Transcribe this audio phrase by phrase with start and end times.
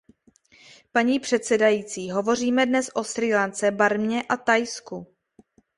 [0.91, 5.07] Paní předsedající, hovoříme dnes o Srí Lance, Barmě a Thajsku.